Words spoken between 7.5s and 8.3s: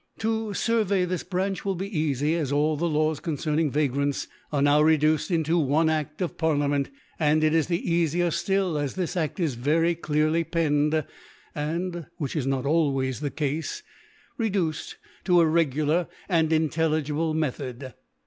is (^37) is the eafier